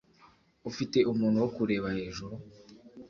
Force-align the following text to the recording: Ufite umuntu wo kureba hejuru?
Ufite 0.69 0.97
umuntu 1.11 1.37
wo 1.43 1.49
kureba 1.55 1.87
hejuru? 1.97 2.35